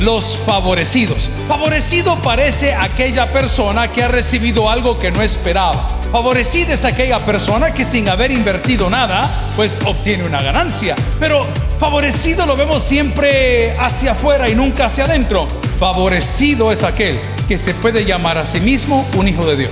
[0.00, 1.30] los favorecidos.
[1.48, 6.00] Favorecido parece aquella persona que ha recibido algo que no esperaba.
[6.10, 10.96] Favorecida es aquella persona que sin haber invertido nada, pues obtiene una ganancia.
[11.20, 11.46] Pero
[11.78, 15.46] favorecido lo vemos siempre hacia afuera y nunca hacia adentro.
[15.78, 19.70] Favorecido es aquel que se puede llamar a sí mismo un hijo de Dios.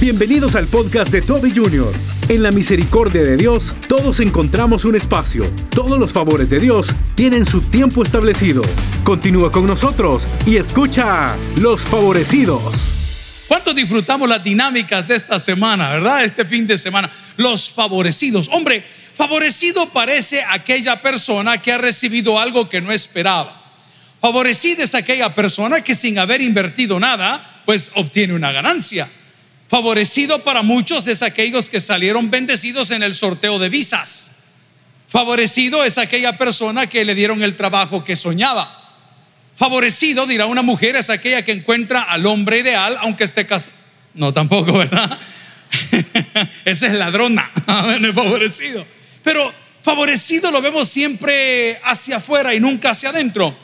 [0.00, 1.92] Bienvenidos al podcast de Toby Jr.
[2.30, 5.44] En la misericordia de Dios, todos encontramos un espacio.
[5.68, 6.86] Todos los favores de Dios
[7.16, 8.62] tienen su tiempo establecido.
[9.04, 12.62] Continúa con nosotros y escucha Los Favorecidos.
[13.46, 16.24] ¿Cuánto disfrutamos las dinámicas de esta semana, verdad?
[16.24, 17.10] Este fin de semana.
[17.36, 18.48] Los favorecidos.
[18.50, 18.82] Hombre,
[19.12, 23.70] favorecido parece aquella persona que ha recibido algo que no esperaba.
[24.18, 29.06] Favorecida es aquella persona que sin haber invertido nada, pues obtiene una ganancia.
[29.70, 34.32] Favorecido para muchos es aquellos que salieron bendecidos en el sorteo de visas.
[35.08, 38.96] Favorecido es aquella persona que le dieron el trabajo que soñaba.
[39.54, 43.76] Favorecido, dirá una mujer, es aquella que encuentra al hombre ideal, aunque esté casado.
[44.14, 45.20] No, tampoco, ¿verdad?
[46.64, 47.52] Esa es ladrona,
[48.12, 48.84] favorecido.
[49.22, 53.56] Pero favorecido lo vemos siempre hacia afuera y nunca hacia adentro.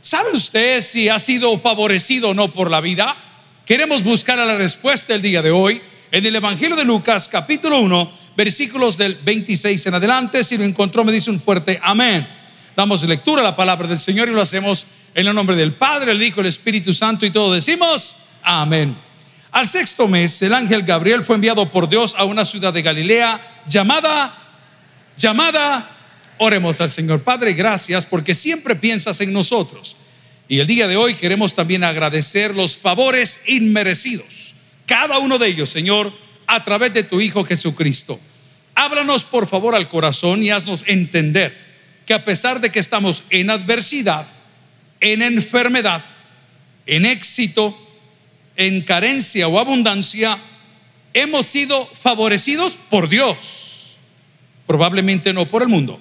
[0.00, 3.16] ¿Sabe usted si ha sido favorecido o no por la vida?
[3.68, 7.78] Queremos buscar a la respuesta el día de hoy en el Evangelio de Lucas, capítulo
[7.80, 10.42] 1, versículos del 26 en adelante.
[10.42, 12.26] Si lo encontró, me dice un fuerte amén.
[12.74, 16.12] Damos lectura a la palabra del Señor y lo hacemos en el nombre del Padre,
[16.12, 18.96] el Hijo, el Espíritu Santo y todos decimos amén.
[19.50, 23.64] Al sexto mes, el ángel Gabriel fue enviado por Dios a una ciudad de Galilea
[23.68, 24.34] llamada,
[25.18, 25.94] llamada,
[26.38, 27.22] oremos al Señor.
[27.22, 29.94] Padre, gracias porque siempre piensas en nosotros.
[30.48, 34.54] Y el día de hoy queremos también agradecer los favores inmerecidos,
[34.86, 36.10] cada uno de ellos, Señor,
[36.46, 38.18] a través de tu Hijo Jesucristo.
[38.74, 41.54] Háblanos por favor al corazón y haznos entender
[42.06, 44.26] que a pesar de que estamos en adversidad,
[45.00, 46.02] en enfermedad,
[46.86, 47.76] en éxito,
[48.56, 50.38] en carencia o abundancia,
[51.12, 53.98] hemos sido favorecidos por Dios,
[54.66, 56.00] probablemente no por el mundo.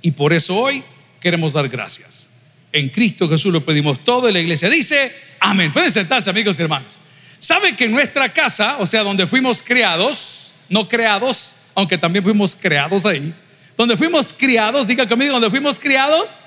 [0.00, 0.84] Y por eso hoy
[1.20, 2.37] queremos dar gracias.
[2.78, 5.72] En Cristo Jesús lo pedimos todo y la iglesia dice, amén.
[5.72, 7.00] Pueden sentarse amigos y hermanos.
[7.38, 12.56] ¿Sabe que en nuestra casa, o sea, donde fuimos criados, no creados, aunque también fuimos
[12.56, 13.32] creados ahí,
[13.76, 16.46] donde fuimos criados, diga conmigo, donde fuimos criados,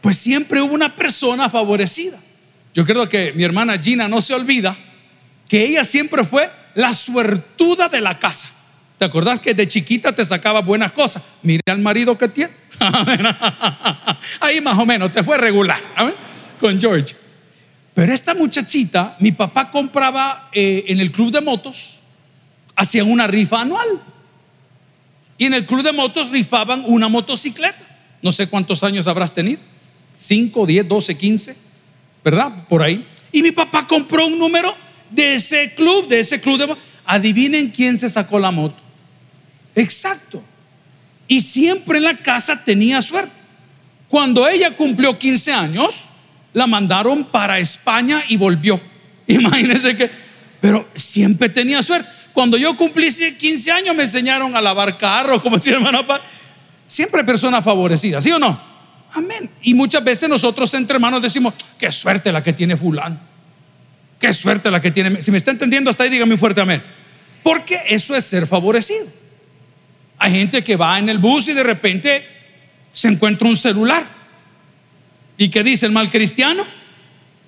[0.00, 2.20] pues siempre hubo una persona favorecida.
[2.74, 4.76] Yo creo que mi hermana Gina no se olvida
[5.48, 8.50] que ella siempre fue la suertuda de la casa.
[8.98, 11.22] ¿Te acordás que de chiquita te sacaba buenas cosas?
[11.42, 12.52] Mire al marido que tiene.
[14.40, 15.80] Ahí más o menos te fue regular
[16.58, 17.14] con George.
[17.92, 22.00] Pero esta muchachita, mi papá compraba eh, en el club de motos,
[22.74, 24.02] hacían una rifa anual.
[25.38, 27.84] Y en el club de motos rifaban una motocicleta.
[28.22, 29.60] No sé cuántos años habrás tenido.
[30.18, 31.56] 5, 10, 12, 15.
[32.24, 32.66] ¿Verdad?
[32.66, 33.06] Por ahí.
[33.30, 34.74] Y mi papá compró un número
[35.10, 36.84] de ese club, de ese club de motos.
[37.04, 38.85] Adivinen quién se sacó la moto.
[39.76, 40.42] Exacto.
[41.28, 43.32] Y siempre en la casa tenía suerte.
[44.08, 46.08] Cuando ella cumplió 15 años,
[46.52, 48.80] la mandaron para España y volvió.
[49.26, 50.10] Imagínense que,
[50.60, 52.08] pero siempre tenía suerte.
[52.32, 56.04] Cuando yo cumplí 15 años me enseñaron a lavar carros, como decía hermano
[56.86, 58.60] Siempre persona favorecida, ¿sí o no?
[59.12, 59.50] Amén.
[59.62, 63.18] Y muchas veces nosotros entre hermanos decimos, qué suerte la que tiene fulano.
[64.20, 65.20] Qué suerte la que tiene.
[65.20, 66.82] Si me está entendiendo hasta ahí, dígame fuerte amén.
[67.42, 69.06] Porque eso es ser favorecido.
[70.18, 72.26] Hay gente que va en el bus y de repente
[72.92, 74.06] se encuentra un celular.
[75.36, 76.64] ¿Y qué dice el mal cristiano?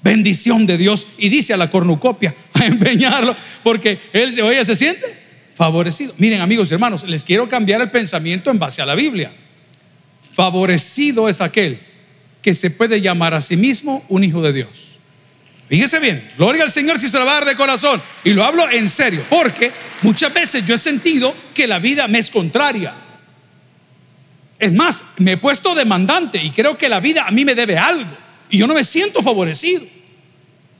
[0.02, 1.06] Bendición de Dios.
[1.16, 5.06] Y dice a la cornucopia a empeñarlo porque él se oye, se siente
[5.54, 6.14] favorecido.
[6.18, 9.32] Miren amigos y hermanos, les quiero cambiar el pensamiento en base a la Biblia.
[10.32, 11.80] Favorecido es aquel
[12.42, 14.97] que se puede llamar a sí mismo un hijo de Dios.
[15.68, 18.00] Fíjese bien, gloria al Señor si se lo va a dar de corazón.
[18.24, 19.70] Y lo hablo en serio, porque
[20.02, 22.94] muchas veces yo he sentido que la vida me es contraria.
[24.58, 27.76] Es más, me he puesto demandante y creo que la vida a mí me debe
[27.76, 28.10] algo.
[28.50, 29.82] Y yo no me siento favorecido.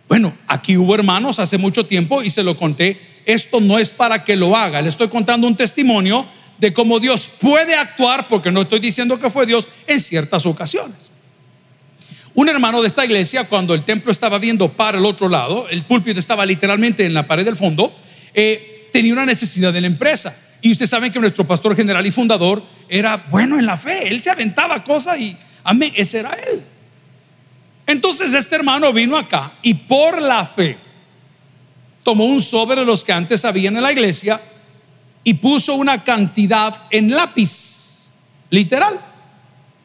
[0.08, 2.98] Bueno, aquí hubo hermanos hace mucho tiempo y se lo conté.
[3.26, 4.80] Esto no es para que lo haga.
[4.80, 6.26] Le estoy contando un testimonio
[6.56, 11.10] de cómo Dios puede actuar, porque no estoy diciendo que fue Dios, en ciertas ocasiones.
[12.38, 15.82] Un hermano de esta iglesia, cuando el templo estaba viendo para el otro lado, el
[15.82, 17.92] púlpito estaba literalmente en la pared del fondo,
[18.32, 20.38] eh, tenía una necesidad de la empresa.
[20.62, 24.06] Y ustedes saben que nuestro pastor general y fundador era bueno en la fe.
[24.06, 26.62] Él se aventaba cosas y, amén, ese era él.
[27.84, 30.78] Entonces este hermano vino acá y por la fe
[32.04, 34.40] tomó un sobre de los que antes habían en la iglesia
[35.24, 38.12] y puso una cantidad en lápiz,
[38.48, 39.07] literal.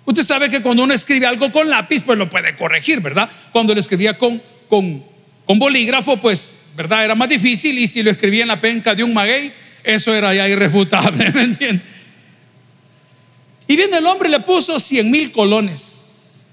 [0.06, 3.30] Usted sabe que cuando uno escribe algo con lápiz, pues lo puede corregir, ¿verdad?
[3.52, 5.04] Cuando lo escribía con, con,
[5.48, 7.06] bolígrafo, pues, ¿verdad?
[7.06, 9.54] Era más difícil y si lo escribía en la penca de un maguey,
[9.84, 11.84] eso era ya irrefutable, ¿me entiende?
[13.68, 16.46] Y viene el hombre y le puso 100 mil colones.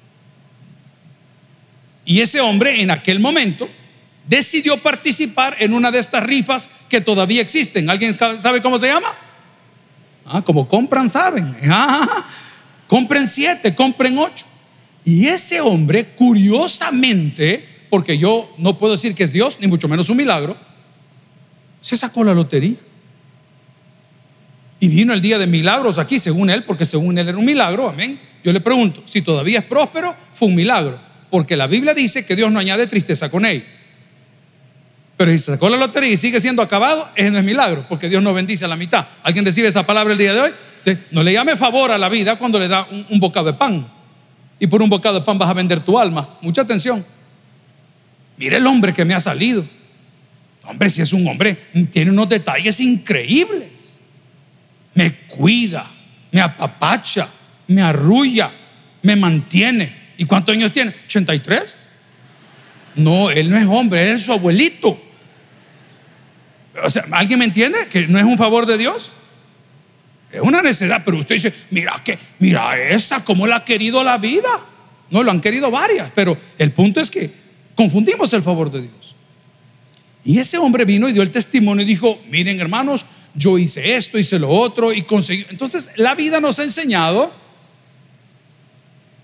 [2.04, 3.68] Y ese hombre en aquel momento
[4.26, 7.90] decidió participar en una de estas rifas que todavía existen.
[7.90, 9.08] ¿Alguien sabe cómo se llama?
[10.24, 11.56] Ah, como compran, saben.
[11.64, 12.28] Ah,
[12.90, 14.44] compren siete, compren ocho.
[15.04, 20.08] Y ese hombre, curiosamente, porque yo no puedo decir que es Dios, ni mucho menos
[20.10, 20.56] un milagro,
[21.80, 22.74] se sacó la lotería.
[24.80, 27.88] Y vino el día de milagros aquí, según él, porque según él era un milagro,
[27.88, 28.18] amén.
[28.42, 30.98] Yo le pregunto, si todavía es próspero, fue un milagro,
[31.30, 33.64] porque la Biblia dice que Dios no añade tristeza con él.
[35.16, 38.20] Pero si sacó la lotería y sigue siendo acabado, ese no es milagro, porque Dios
[38.20, 39.06] no bendice a la mitad.
[39.22, 40.50] ¿Alguien recibe esa palabra el día de hoy?
[41.10, 43.86] No le llame favor a la vida cuando le da un, bocado de pan.
[44.58, 46.36] Y por un bocado de pan vas a vender tu alma.
[46.40, 47.04] Mucha atención.
[48.36, 49.64] Mire el hombre que me ha salido.
[50.64, 51.54] Hombre, si es un hombre,
[51.90, 53.98] tiene unos detalles increíbles.
[54.94, 55.90] Me cuida,
[56.30, 57.28] me apapacha,
[57.66, 58.50] me arrulla,
[59.02, 60.12] me mantiene.
[60.16, 60.94] ¿Y cuántos años tiene?
[61.06, 61.88] 83.
[62.96, 65.00] No, él no es hombre, él es su abuelito.
[66.82, 67.88] O sea, ¿alguien me entiende?
[67.88, 69.12] Que no es un favor de Dios.
[70.32, 74.18] Es una necesidad, pero usted dice, mira que, mira esa, cómo la ha querido la
[74.18, 74.48] vida.
[75.10, 77.30] No, lo han querido varias, pero el punto es que
[77.74, 79.16] confundimos el favor de Dios.
[80.24, 84.18] Y ese hombre vino y dio el testimonio y dijo, miren hermanos, yo hice esto,
[84.18, 85.46] hice lo otro y conseguí.
[85.50, 87.32] Entonces, la vida nos ha enseñado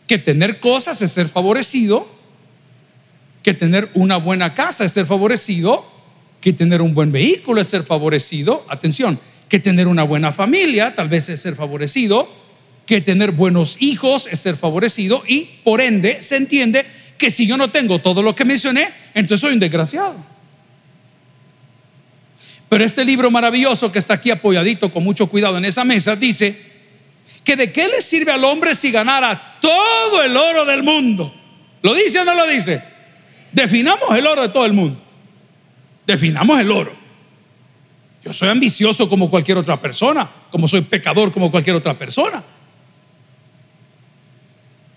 [0.06, 2.08] que tener cosas es ser favorecido,
[3.42, 5.86] que tener una buena casa es ser favorecido,
[6.40, 9.18] que tener un buen vehículo es ser favorecido, atención,
[9.48, 12.28] que tener una buena familia tal vez es ser favorecido,
[12.86, 16.86] que tener buenos hijos es ser favorecido y por ende se entiende
[17.18, 20.16] que si yo no tengo todo lo que mencioné, entonces soy un desgraciado.
[22.68, 26.56] Pero este libro maravilloso que está aquí apoyadito con mucho cuidado en esa mesa dice
[27.44, 31.32] que de qué le sirve al hombre si ganara todo el oro del mundo.
[31.82, 32.82] ¿Lo dice o no lo dice?
[33.52, 35.00] Definamos el oro de todo el mundo.
[36.04, 37.05] Definamos el oro.
[38.26, 42.42] Yo soy ambicioso como cualquier otra persona, como soy pecador como cualquier otra persona.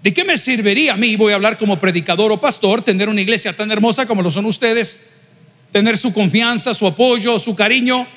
[0.01, 3.21] ¿De qué me serviría a mí, voy a hablar como predicador o pastor, tener una
[3.21, 5.11] iglesia tan hermosa como lo son ustedes?
[5.71, 8.07] Tener su confianza, su apoyo, su cariño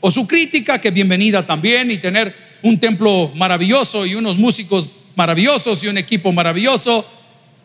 [0.00, 5.84] o su crítica, que bienvenida también, y tener un templo maravilloso y unos músicos maravillosos
[5.84, 7.04] y un equipo maravilloso,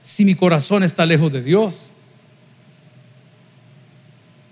[0.02, 1.94] si mi corazón está lejos de Dios.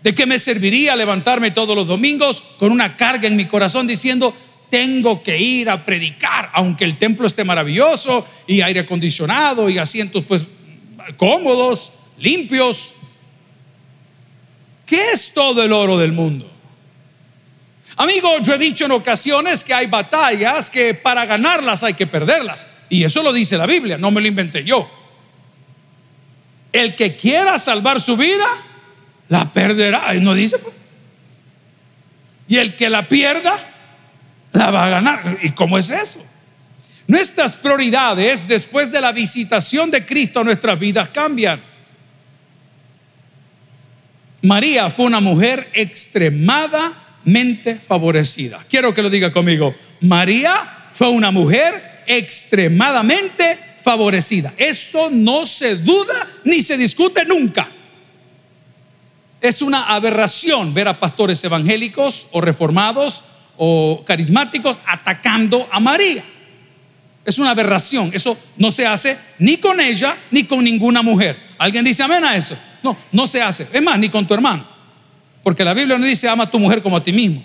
[0.06, 4.36] ¿De qué me serviría levantarme todos los domingos con una carga en mi corazón diciendo,
[4.70, 10.24] tengo que ir a predicar, aunque el templo esté maravilloso y aire acondicionado y asientos
[10.26, 10.46] pues
[11.18, 12.94] cómodos, limpios?
[14.86, 16.52] ¿Qué es todo el oro del mundo?
[17.98, 22.68] Amigo, yo he dicho en ocasiones que hay batallas que para ganarlas hay que perderlas.
[22.90, 24.88] Y eso lo dice la Biblia, no me lo inventé yo.
[26.72, 28.46] El que quiera salvar su vida,
[29.30, 30.14] la perderá.
[30.16, 30.60] No dice.
[30.60, 30.76] Pues.
[32.48, 33.58] Y el que la pierda,
[34.52, 35.38] la va a ganar.
[35.42, 36.24] ¿Y cómo es eso?
[37.08, 41.62] Nuestras prioridades después de la visitación de Cristo a nuestras vidas cambian.
[44.42, 48.64] María fue una mujer extremadamente favorecida.
[48.70, 49.76] Quiero que lo diga conmigo.
[50.02, 54.54] María fue una mujer extremadamente favorecida.
[54.58, 57.70] Eso no se duda ni se discute nunca.
[59.42, 63.24] Es una aberración ver a pastores evangélicos o reformados
[63.58, 66.24] o carismáticos atacando a María.
[67.26, 68.12] Es una aberración.
[68.14, 71.38] Eso no se hace ni con ella ni con ninguna mujer.
[71.58, 72.56] ¿Alguien dice amén a eso?
[72.84, 73.68] No, no se hace.
[73.74, 74.68] Es más, ni con tu hermano.
[75.44, 77.44] Porque la Biblia no dice ama a tu mujer como a ti mismo.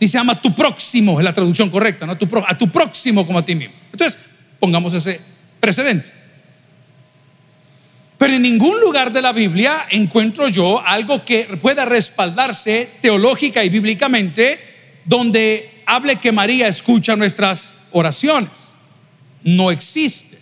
[0.00, 2.12] Dice ama a tu próximo, es la traducción correcta, ¿no?
[2.12, 3.74] a, tu, a tu próximo como a ti mismo.
[3.92, 4.18] Entonces,
[4.58, 5.20] pongamos ese
[5.60, 6.21] precedente.
[8.22, 13.68] Pero en ningún lugar de la Biblia encuentro yo algo que pueda respaldarse teológica y
[13.68, 14.60] bíblicamente
[15.04, 18.76] donde hable que María escucha nuestras oraciones.
[19.42, 20.38] No existe.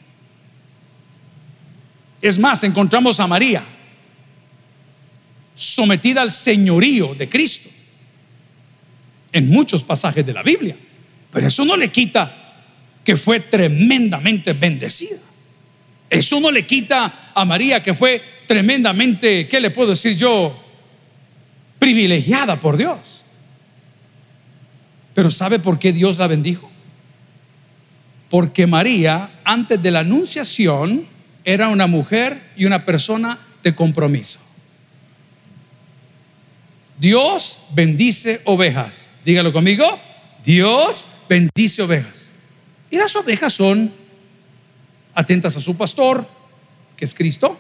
[2.20, 3.64] Es más, encontramos a María
[5.54, 7.70] sometida al señorío de Cristo
[9.32, 10.76] en muchos pasajes de la Biblia.
[11.30, 12.58] Pero eso no le quita
[13.02, 15.29] que fue tremendamente bendecida.
[16.10, 20.60] Eso no le quita a María que fue tremendamente, ¿qué le puedo decir yo?
[21.78, 23.24] Privilegiada por Dios.
[25.14, 26.68] Pero ¿sabe por qué Dios la bendijo?
[28.28, 31.06] Porque María, antes de la anunciación,
[31.44, 34.40] era una mujer y una persona de compromiso.
[36.98, 39.14] Dios bendice ovejas.
[39.24, 40.00] Dígalo conmigo.
[40.44, 42.32] Dios bendice ovejas.
[42.90, 44.00] Y las ovejas son
[45.14, 46.26] atentas a su pastor,
[46.96, 47.58] que es Cristo.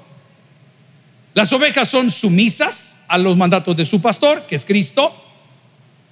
[1.34, 5.14] Las ovejas son sumisas a los mandatos de su pastor, que es Cristo.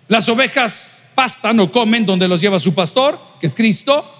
[0.06, 4.14] Las ovejas pastan o comen donde los lleva su pastor, que es Cristo.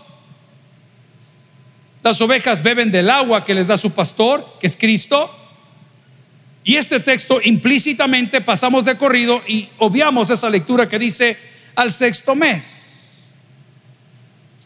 [2.03, 5.31] Las ovejas beben del agua que les da su pastor, que es Cristo.
[6.65, 11.39] Y este texto implícitamente pasamos de corrido y obviamos esa lectura que dice
[11.75, 13.35] al sexto mes.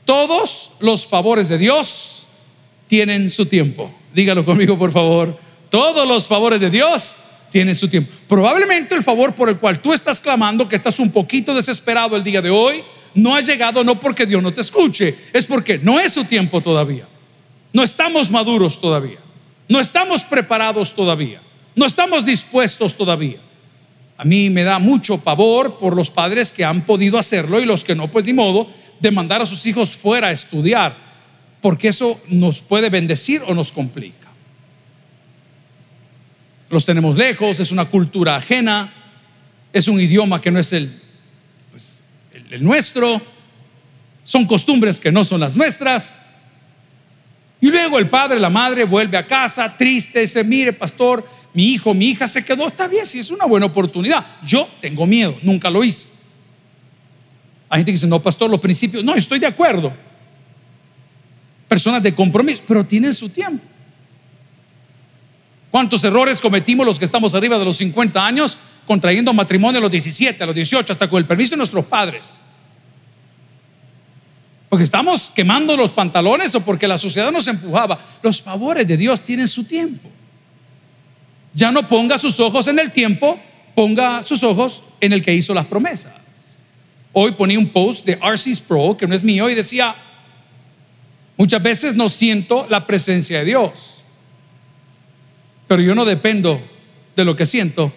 [0.04, 2.22] Todos los favores de Dios
[2.93, 3.91] tienen su tiempo.
[4.13, 5.39] Dígalo conmigo, por favor.
[5.71, 7.17] Todos los favores de Dios
[7.51, 8.13] tienen su tiempo.
[8.29, 12.23] Probablemente el favor por el cual tú estás clamando, que estás un poquito desesperado el
[12.23, 12.85] día de hoy,
[13.15, 16.61] no ha llegado no porque Dios no te escuche, es porque no es su tiempo
[16.61, 17.09] todavía.
[17.73, 19.21] No estamos maduros todavía.
[19.69, 21.41] No estamos preparados todavía.
[21.75, 23.39] No estamos dispuestos todavía.
[24.19, 27.85] A mí me da mucho pavor por los padres que han podido hacerlo y los
[27.85, 28.67] que no, pues ni modo,
[29.01, 31.12] de mandar a sus hijos fuera a estudiar,
[31.62, 34.28] porque eso nos puede bendecir o nos complica.
[36.69, 38.92] Los tenemos lejos, es una cultura ajena,
[39.73, 40.92] es un idioma que no es el,
[41.71, 42.02] pues,
[42.50, 43.23] el, nuestro,
[44.25, 46.14] son costumbres que no son las nuestras.
[47.61, 51.95] Y luego el padre, la madre vuelve a casa triste, dice, mire pastor, mi hijo,
[51.95, 54.26] mi hija se quedó, está bien, si es una buena oportunidad.
[54.45, 56.09] Yo tengo miedo, nunca lo hice.
[57.69, 59.92] Hay gente que dice, no, pastor, los principios, no, estoy de acuerdo.
[61.73, 63.64] Personas de compromiso, pero tienen su tiempo.
[65.71, 69.91] ¿Cuántos errores cometimos los que estamos arriba de los 50 años contrayendo matrimonio a los
[69.91, 72.43] 17, a los 18, hasta con el permiso de nuestros padres?
[74.69, 77.99] Porque estamos quemando los pantalones o porque la sociedad nos empujaba.
[78.23, 80.11] Los favores de Dios tienen su tiempo.
[81.55, 83.41] Ya no ponga sus ojos en el tiempo,
[83.75, 86.12] ponga sus ojos en el que hizo las promesas.
[87.14, 89.97] Hoy ponía un post de RC Pro, que no es mío, y decía,
[91.43, 94.05] muchas veces no siento la presencia de Dios,
[95.67, 96.63] pero yo no dependo
[97.17, 97.93] de lo que siento,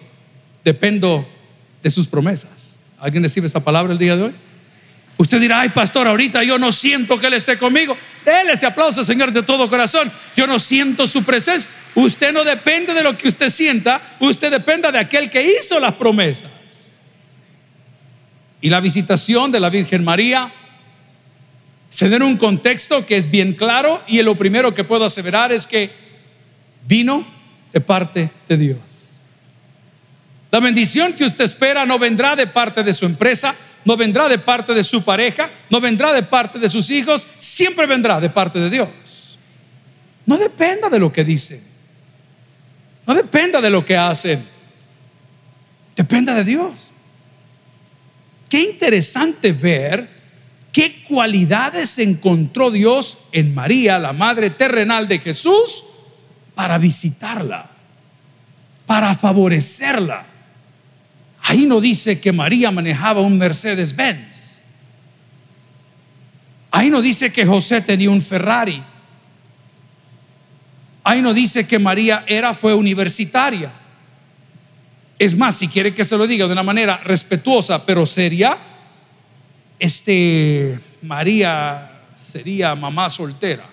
[0.64, 1.24] dependo
[1.80, 2.80] de sus promesas.
[2.98, 4.34] ¿Alguien recibe esta palabra el día de hoy?
[5.16, 7.96] Usted dirá, ay pastor, ahorita yo no siento que Él esté conmigo.
[8.24, 10.10] Déle ese aplauso, Señor, de todo corazón.
[10.36, 11.70] Yo no siento su presencia.
[11.94, 15.94] Usted no depende de lo que usted sienta, usted depende de aquel que hizo las
[15.94, 16.50] promesas.
[18.60, 20.52] Y la visitación de la Virgen María
[21.96, 25.50] se da en un contexto que es bien claro y lo primero que puedo aseverar
[25.50, 25.90] es que
[26.86, 27.26] vino
[27.72, 28.78] de parte de Dios.
[30.50, 33.54] La bendición que usted espera no vendrá de parte de su empresa,
[33.86, 37.86] no vendrá de parte de su pareja, no vendrá de parte de sus hijos, siempre
[37.86, 39.38] vendrá de parte de Dios.
[40.26, 41.62] No dependa de lo que dicen,
[43.06, 44.44] no dependa de lo que hacen,
[45.96, 46.92] dependa de Dios.
[48.50, 50.15] Qué interesante ver
[50.76, 55.82] qué cualidades encontró Dios en María, la madre terrenal de Jesús,
[56.54, 57.70] para visitarla,
[58.84, 60.26] para favorecerla
[61.48, 64.60] Ahí no dice que María manejaba un Mercedes Benz.
[66.72, 68.82] Ahí no dice que José tenía un Ferrari.
[71.04, 73.70] Ahí no dice que María era fue universitaria.
[75.20, 78.58] Es más, si quiere que se lo diga de una manera respetuosa pero seria,
[79.78, 83.68] este María sería mamá soltera.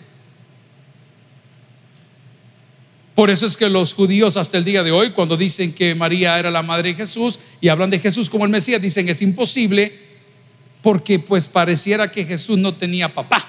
[3.15, 6.39] Por eso es que los judíos hasta el día de hoy, cuando dicen que María
[6.39, 9.99] era la madre de Jesús y hablan de Jesús como el Mesías, dicen es imposible
[10.81, 13.47] porque pues pareciera que Jesús no tenía papá.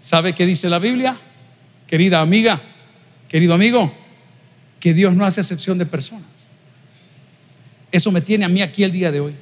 [0.00, 1.16] ¿Sabe qué dice la Biblia?
[1.86, 2.60] Querida amiga,
[3.28, 3.94] querido amigo,
[4.80, 6.31] que Dios no hace excepción de personas.
[7.92, 9.36] Eso me tiene a mí aquí el día de hoy.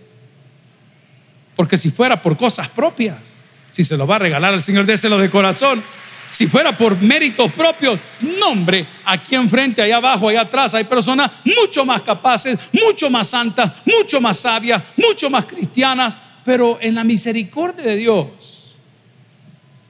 [1.55, 5.17] Porque si fuera por cosas propias, si se lo va a regalar al Señor, déselo
[5.19, 5.83] de corazón.
[6.31, 11.85] Si fuera por méritos propios, nombre, aquí enfrente, allá abajo, allá atrás, hay personas mucho
[11.85, 17.85] más capaces, mucho más santas, mucho más sabias, mucho más cristianas, pero en la misericordia
[17.85, 18.77] de Dios,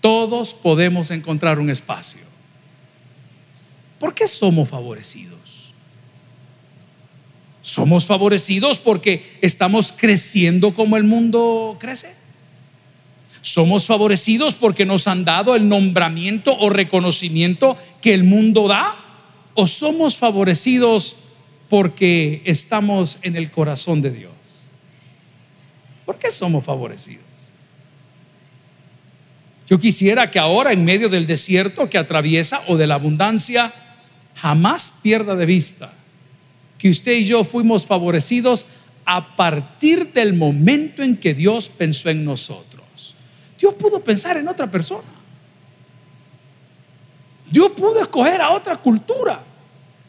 [0.01, 2.23] todos podemos encontrar un espacio.
[3.99, 5.60] ¿Por qué somos favorecidos?
[7.63, 12.15] Somos favorecidos porque estamos creciendo como el mundo crece.
[13.43, 18.97] ¿Somos favorecidos porque nos han dado el nombramiento o reconocimiento que el mundo da?
[19.55, 21.17] ¿O somos favorecidos
[21.69, 24.33] porque estamos en el corazón de Dios?
[26.07, 27.25] ¿Por qué somos favorecidos?
[29.69, 33.73] Yo quisiera que ahora en medio del desierto que atraviesa o de la abundancia,
[34.35, 35.93] jamás pierda de vista
[36.81, 38.65] que usted y yo fuimos favorecidos
[39.05, 43.15] a partir del momento en que Dios pensó en nosotros.
[43.59, 45.05] Dios pudo pensar en otra persona.
[47.51, 49.43] Dios pudo escoger a otra cultura.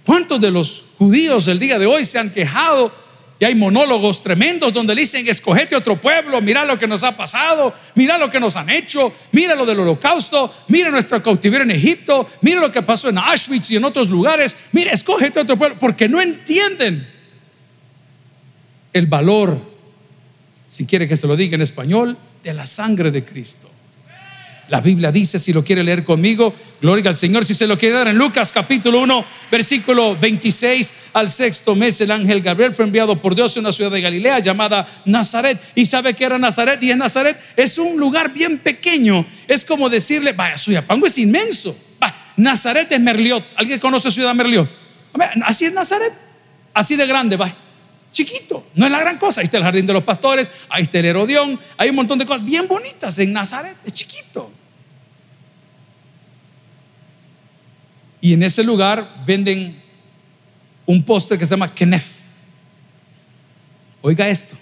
[0.06, 2.94] ¿Cuántos de los judíos del día de hoy se han quejado
[3.42, 7.74] y hay monólogos tremendos donde dicen, escogete otro pueblo, mira lo que nos ha pasado,
[7.96, 12.30] mira lo que nos han hecho, mira lo del holocausto, mira nuestro cautiverio en Egipto,
[12.42, 16.08] mira lo que pasó en Auschwitz y en otros lugares, mira, escogete otro pueblo, porque
[16.08, 17.10] no entienden
[18.94, 19.60] el valor,
[20.68, 23.68] si quiere que se lo diga en español, de la sangre de Cristo.
[24.72, 27.44] La Biblia dice, si lo quiere leer conmigo, gloria al Señor.
[27.44, 32.10] Si se lo quiere dar en Lucas capítulo 1, versículo 26 al sexto mes, el
[32.10, 35.60] ángel Gabriel fue enviado por Dios a una ciudad de Galilea llamada Nazaret.
[35.76, 36.82] ¿Y sabe que era Nazaret?
[36.82, 39.26] Y es Nazaret, es un lugar bien pequeño.
[39.46, 41.76] Es como decirle, vaya, Suyapango es inmenso.
[42.38, 43.44] Nazaret es Merliot.
[43.58, 44.70] ¿Alguien conoce Ciudad Merliot?
[45.44, 46.14] Así es Nazaret,
[46.74, 47.54] así de grande, va.
[48.14, 49.42] Chiquito, no es la gran cosa.
[49.42, 52.26] Ahí está el jardín de los pastores, ahí está el Herodión, hay un montón de
[52.26, 54.61] cosas bien bonitas en Nazaret, es chiquito.
[58.22, 59.82] Y en ese lugar venden
[60.86, 62.06] un postre que se llama kenef.
[64.04, 64.56] Oiga esto,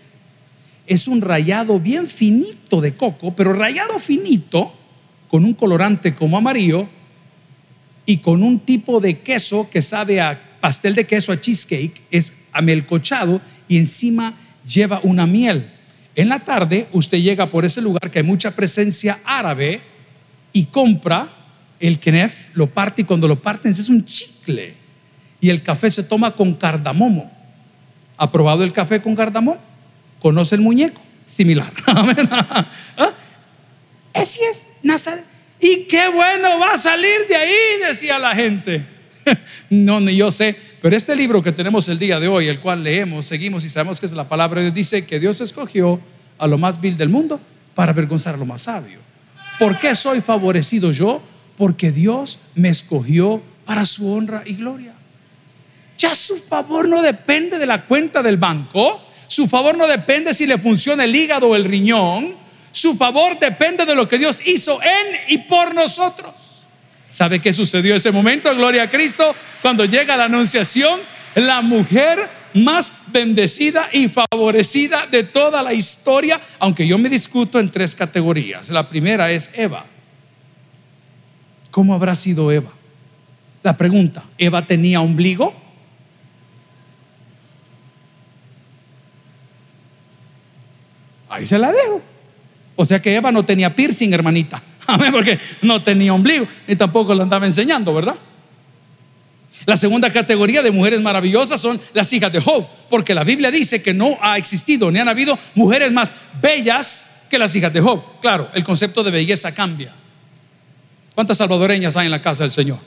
[0.88, 4.74] es un rayado bien finito de coco, pero rayado finito
[5.28, 6.88] con un colorante como amarillo
[8.06, 12.34] y con un tipo de queso que sabe a pastel de queso, a cheesecake, es
[12.52, 14.34] amelcochado y encima
[14.66, 15.72] lleva una miel.
[16.16, 19.82] En la tarde usted llega por ese lugar que hay mucha presencia árabe
[20.52, 21.39] y compra
[21.80, 24.74] el kenef lo parte y cuando lo parten es un chicle.
[25.42, 27.32] Y el café se toma con cardamomo.
[28.18, 29.60] ¿Ha probado el café con cardamomo?
[30.20, 31.02] ¿Conoce el muñeco?
[31.24, 31.72] Similar.
[31.88, 33.14] ¿Ah?
[34.14, 35.24] Así es, Nazaret.
[35.62, 37.56] Y qué bueno va a salir de ahí,
[37.88, 38.86] decía la gente.
[39.70, 40.56] no, ni yo sé.
[40.82, 44.00] Pero este libro que tenemos el día de hoy, el cual leemos, seguimos y sabemos
[44.00, 46.00] que es la palabra de Dios, dice que Dios escogió
[46.38, 47.40] a lo más vil del mundo
[47.76, 49.00] para avergonzar a lo más sabio.
[49.58, 51.22] ¿Por qué soy favorecido yo?
[51.60, 54.94] Porque Dios me escogió para su honra y gloria.
[55.98, 60.48] Ya su favor no depende de la cuenta del banco, su favor no depende si
[60.48, 62.34] le funciona el hígado o el riñón,
[62.72, 66.34] su favor depende de lo que Dios hizo en y por nosotros.
[67.10, 68.56] ¿Sabe qué sucedió ese momento?
[68.56, 71.02] Gloria a Cristo, cuando llega la anunciación,
[71.36, 72.20] la mujer
[72.54, 78.70] más bendecida y favorecida de toda la historia, aunque yo me discuto en tres categorías.
[78.70, 79.86] La primera es Eva.
[81.72, 82.72] ¿Cómo habrá sido Eva?
[83.64, 85.54] La pregunta, ¿Eva tenía ombligo?
[91.30, 92.02] Ahí se la dejo.
[92.76, 94.64] O sea que Eva no tenía piercing, hermanita.
[94.88, 98.16] Amén, porque no tenía ombligo y tampoco lo andaba enseñando, ¿verdad?
[99.66, 103.82] La segunda categoría de mujeres maravillosas son las hijas de Job, porque la Biblia dice
[103.82, 108.02] que no ha existido ni han habido mujeres más bellas que las hijas de Job.
[108.22, 109.94] Claro, el concepto de belleza cambia.
[111.20, 112.78] ¿Cuántas salvadoreñas hay en la casa del Señor?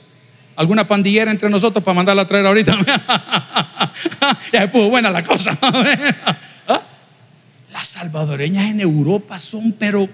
[0.55, 2.79] ¿Alguna pandillera entre nosotros para mandarla a traer ahorita?
[4.51, 5.55] ya se puso buena la cosa.
[6.67, 6.81] ¿Ah?
[7.71, 10.09] Las salvadoreñas en Europa son, pero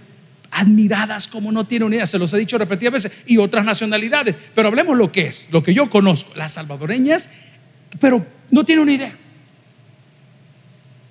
[0.51, 4.35] admiradas como no tienen idea, se los he dicho repetidas veces, y otras nacionalidades.
[4.53, 6.33] Pero hablemos lo que es, lo que yo conozco.
[6.35, 7.29] Las salvadoreñas,
[8.01, 9.13] pero no tienen una idea.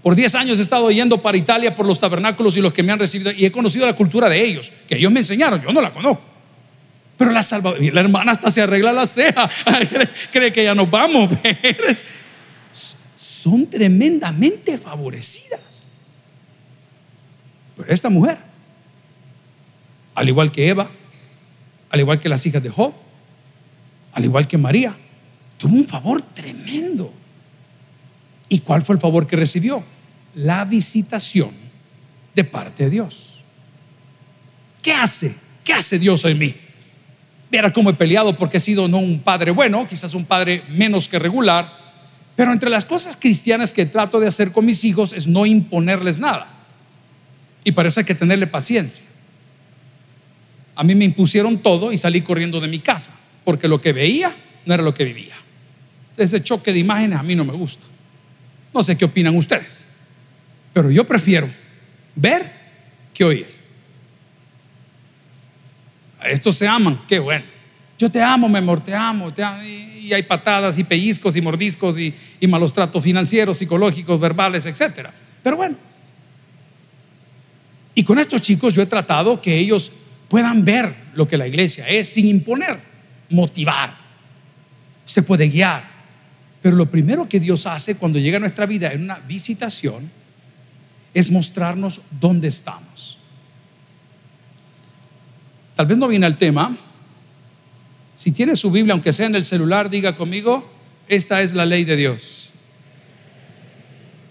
[0.02, 2.92] Por 10 años he estado yendo para Italia por los tabernáculos y los que me
[2.92, 5.80] han recibido, y he conocido la cultura de ellos, que ellos me enseñaron, yo no
[5.80, 6.36] la conozco.
[7.18, 9.50] Pero la salvadoreña, la hermana hasta se arregla la ceja,
[10.32, 11.30] cree que ya nos vamos.
[13.18, 15.88] Son tremendamente favorecidas.
[17.76, 18.38] Pero esta mujer,
[20.14, 20.88] al igual que Eva,
[21.90, 22.94] al igual que las hijas de Job,
[24.12, 24.94] al igual que María,
[25.58, 27.12] tuvo un favor tremendo.
[28.48, 29.82] ¿Y cuál fue el favor que recibió?
[30.36, 31.50] La visitación
[32.32, 33.42] de parte de Dios.
[34.80, 35.34] ¿Qué hace?
[35.64, 36.67] ¿Qué hace Dios en mí?
[37.50, 41.08] Viera cómo he peleado porque he sido no un padre bueno, quizás un padre menos
[41.08, 41.78] que regular,
[42.36, 46.18] pero entre las cosas cristianas que trato de hacer con mis hijos es no imponerles
[46.18, 46.46] nada.
[47.64, 49.04] Y para eso hay que tenerle paciencia.
[50.76, 53.12] A mí me impusieron todo y salí corriendo de mi casa,
[53.44, 54.32] porque lo que veía
[54.64, 55.34] no era lo que vivía.
[56.16, 57.86] Ese choque de imágenes a mí no me gusta.
[58.72, 59.86] No sé qué opinan ustedes,
[60.72, 61.48] pero yo prefiero
[62.14, 62.52] ver
[63.12, 63.57] que oír.
[66.30, 67.44] Estos se aman, qué bueno.
[67.98, 69.62] Yo te amo, mi amor, te amo, te amo.
[69.62, 72.14] Y, hay patadas y pellizcos y mordiscos y,
[72.46, 75.08] malos tratos financieros, psicológicos, verbales, etc.
[75.42, 75.76] Pero bueno.
[77.94, 79.90] Y con estos chicos yo he tratado que ellos
[80.28, 82.78] puedan ver lo que la iglesia es sin imponer,
[83.28, 83.96] motivar.
[85.04, 85.98] Usted puede guiar.
[86.62, 90.10] Pero lo primero que Dios hace cuando llega a nuestra vida en una visitación
[91.12, 93.17] es mostrarnos dónde estamos.
[95.78, 96.76] Tal vez no viene al tema.
[98.16, 100.68] Si tiene su Biblia, aunque sea en el celular, diga conmigo,
[101.06, 102.52] esta es la ley de Dios.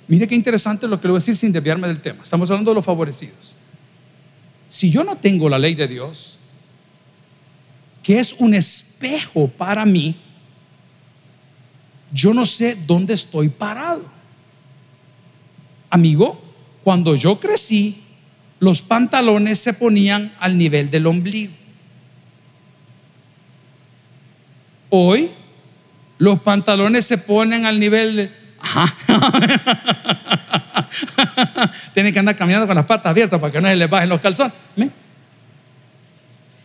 [0.09, 2.21] Mire qué interesante lo que le voy a decir sin desviarme del tema.
[2.21, 3.55] Estamos hablando de los favorecidos.
[4.67, 6.37] Si yo no tengo la ley de Dios,
[8.03, 10.17] que es un espejo para mí,
[12.11, 14.03] yo no sé dónde estoy parado.
[15.89, 16.41] Amigo,
[16.83, 18.03] cuando yo crecí,
[18.59, 21.53] los pantalones se ponían al nivel del ombligo.
[24.89, 25.29] Hoy,
[26.17, 28.47] los pantalones se ponen al nivel de...
[31.93, 34.19] Tienen que andar caminando con las patas abiertas para que no se les bajen los
[34.19, 34.53] calzones.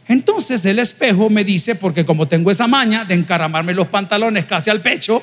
[0.09, 4.70] Entonces el espejo me dice, porque como tengo esa maña de encaramarme los pantalones casi
[4.70, 5.22] al pecho,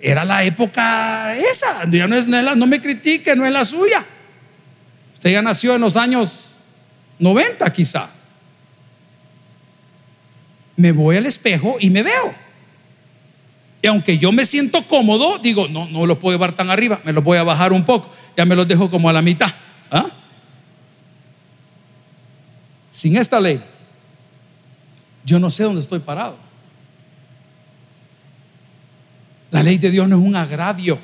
[0.00, 1.84] era la época esa.
[1.90, 4.04] Ya no, es, no me critique, no es la suya.
[5.20, 6.32] Usted ya nació en los años
[7.18, 8.08] 90 quizá.
[10.76, 12.34] Me voy al espejo y me veo.
[13.82, 17.12] Y aunque yo me siento cómodo, digo, no, no lo puedo llevar tan arriba, me
[17.12, 19.52] lo voy a bajar un poco, ya me lo dejo como a la mitad.
[19.90, 20.06] ¿ah?
[22.90, 23.60] Sin esta ley,
[25.26, 26.38] yo no sé dónde estoy parado.
[29.50, 30.98] La ley de Dios no es un agravio.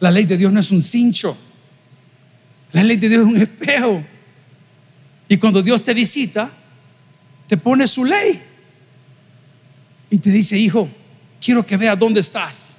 [0.00, 1.45] La ley de Dios no es un cincho.
[2.76, 4.04] La ley de Dios es un espejo.
[5.30, 6.50] Y cuando Dios te visita,
[7.46, 8.38] te pone su ley
[10.10, 10.86] y te dice, hijo,
[11.40, 12.76] quiero que veas dónde estás.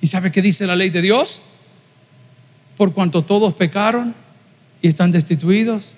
[0.00, 1.42] ¿Y sabe qué dice la ley de Dios?
[2.76, 4.12] Por cuanto todos pecaron
[4.82, 5.94] y están destituidos.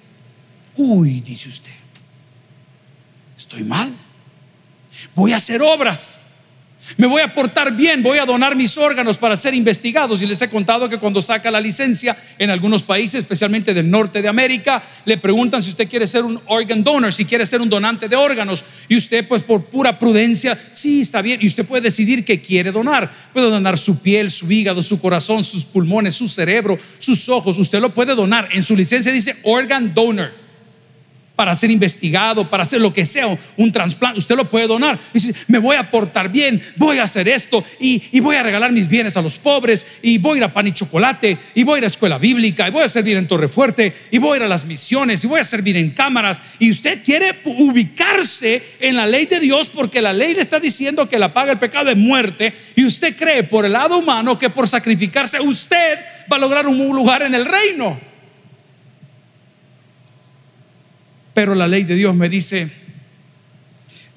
[0.77, 1.73] Uy, dice usted,
[3.35, 3.95] estoy mal.
[5.15, 6.27] Voy a hacer obras
[6.97, 10.23] me voy a portar bien, voy a donar mis órganos para ser investigados.
[10.23, 14.23] Y les he contado que cuando saca la licencia en algunos países, especialmente del norte
[14.23, 17.69] de América, le preguntan si usted quiere ser un organ donor, si quiere ser un
[17.69, 18.65] donante de órganos.
[18.89, 21.41] Y usted, pues por pura prudencia, sí, está bien.
[21.43, 23.11] Y usted puede decidir que quiere donar.
[23.33, 27.59] Puede donar su piel, su hígado, su corazón, sus pulmones, su cerebro, sus ojos.
[27.59, 28.49] Usted lo puede donar.
[28.53, 30.48] En su licencia dice organ donor
[31.39, 34.99] para ser investigado, para hacer lo que sea, un trasplante, usted lo puede donar.
[35.15, 38.89] Dice, me voy a portar bien, voy a hacer esto y, voy a regalar mis
[38.89, 41.79] bienes a los pobres y voy a ir a pan y chocolate y voy a
[41.79, 44.49] ir a escuela bíblica y voy a servir en Torrefuerte y voy a ir a
[44.49, 46.43] las misiones y voy a servir en cámaras.
[46.59, 51.09] Y usted quiere ubicarse en la ley de Dios porque la ley le está diciendo
[51.09, 54.51] que la paga el pecado de muerte y usted cree por el lado humano que
[54.51, 58.08] por sacrificarse usted va a lograr un lugar en el reino.
[61.39, 62.69] Pero la ley de Dios me dice,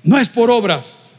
[0.02, 1.14] no es por obras,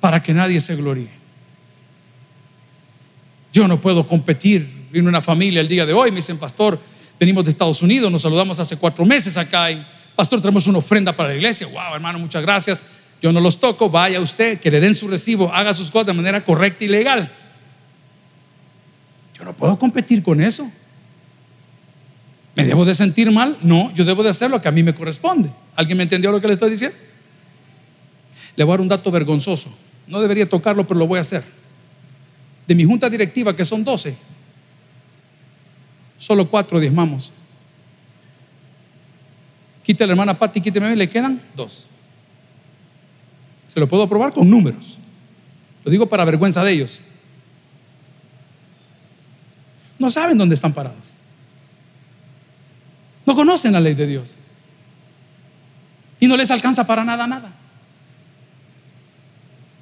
[0.00, 1.10] para que nadie se gloríe.
[3.52, 4.68] Yo no puedo competir.
[4.90, 6.76] Vino una familia el día de hoy, me dicen, pastor,
[7.20, 9.86] venimos de Estados Unidos, nos saludamos hace cuatro meses acá y,
[10.16, 11.68] pastor, tenemos una ofrenda para la iglesia.
[11.68, 12.82] Wow, hermano, muchas gracias.
[13.22, 16.14] Yo no los toco, vaya usted, que le den su recibo, haga sus cosas de
[16.14, 17.30] manera correcta y legal.
[19.38, 20.68] Yo no puedo competir con eso.
[22.56, 23.58] ¿Me debo de sentir mal?
[23.62, 25.50] No, yo debo de hacer lo que a mí me corresponde.
[25.74, 26.96] ¿Alguien me entendió lo que le estoy diciendo?
[28.56, 29.74] Le voy a dar un dato vergonzoso.
[30.06, 31.42] No debería tocarlo, pero lo voy a hacer.
[32.66, 34.14] De mi junta directiva, que son 12,
[36.18, 37.32] solo cuatro diezmamos.
[39.82, 41.86] Quita la hermana Patti, quíteme, le quedan dos.
[43.66, 44.98] Se lo puedo aprobar con números.
[45.84, 47.02] Lo digo para vergüenza de ellos.
[49.98, 51.13] No saben dónde están parados.
[53.26, 54.36] No conocen la ley de Dios.
[56.20, 57.52] Y no les alcanza para nada, nada.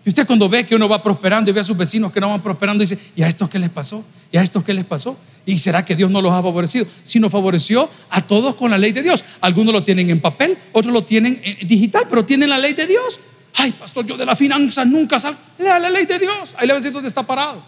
[0.04, 2.28] Y usted cuando ve que uno va prosperando y ve a sus vecinos que no
[2.28, 4.04] van prosperando, dice, ¿y a estos qué les pasó?
[4.32, 5.16] ¿Y a estos qué les pasó?
[5.46, 6.86] ¿Y será que Dios no los ha favorecido?
[7.04, 9.24] Sino favoreció a todos con la ley de Dios.
[9.40, 12.86] Algunos lo tienen en papel, otros lo tienen en digital, pero tienen la ley de
[12.86, 13.20] Dios.
[13.54, 15.38] Ay, pastor, yo de la finanza nunca salgo.
[15.58, 16.54] Lea la ley de Dios.
[16.56, 17.64] Ahí le va a decir dónde está parado.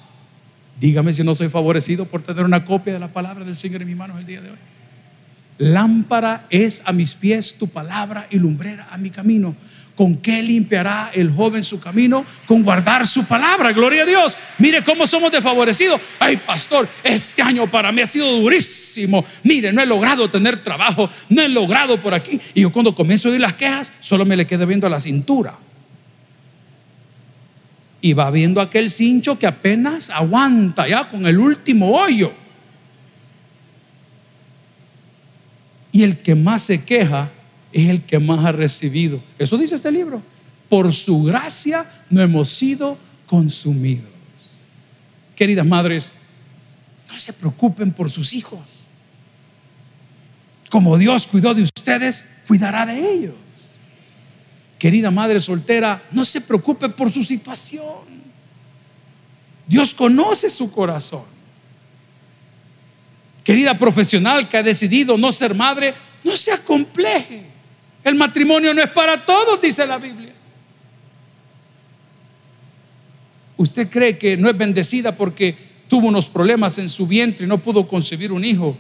[0.81, 3.89] Dígame si no soy favorecido por tener una copia de la palabra del Señor en
[3.89, 4.57] mis manos el día de hoy.
[5.59, 9.55] Lámpara es a mis pies tu palabra y lumbrera a mi camino.
[9.95, 12.25] ¿Con qué limpiará el joven su camino?
[12.47, 13.73] Con guardar su palabra.
[13.73, 14.37] Gloria a Dios.
[14.59, 16.01] Mire cómo somos desfavorecidos.
[16.19, 19.25] Ay, pastor, este año para mí ha sido durísimo.
[19.45, 21.09] Mire, no he logrado tener trabajo.
[21.29, 22.41] No he logrado por aquí.
[22.55, 24.99] Y yo cuando comienzo a oír las quejas, solo me le quedo viendo a la
[24.99, 25.55] cintura.
[28.05, 32.35] y va viendo aquel cincho que apenas aguanta ya con el último hoyo.
[35.95, 37.31] Y el que más se queja
[37.73, 39.23] es el que más ha recibido.
[39.39, 40.21] Eso dice este libro.
[40.69, 44.11] Por su gracia no hemos sido consumidos.
[45.37, 46.17] Queridas madres,
[47.07, 48.89] no se preocupen por sus hijos.
[50.69, 53.37] Como Dios cuidó de ustedes, cuidará de ellos.
[54.81, 58.25] Querida madre soltera, no se preocupe por su situación.
[59.65, 61.34] Dios conoce su corazón.
[63.45, 67.43] Querida profesional que ha decidido no ser madre, no se acompleje.
[68.03, 70.33] El matrimonio no es para todos, dice la Biblia.
[73.57, 75.55] ¿Usted cree que no es bendecida porque
[75.89, 78.77] tuvo unos problemas en su vientre y no pudo concebir un hijo?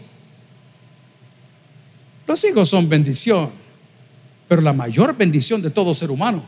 [2.26, 3.50] Los hijos son bendición,
[4.48, 6.42] pero la mayor bendición de todo ser humano